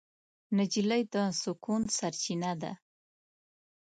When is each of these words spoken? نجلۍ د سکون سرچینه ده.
نجلۍ 0.57 1.03
د 1.13 1.15
سکون 1.41 1.81
سرچینه 1.97 2.51
ده. 2.61 2.71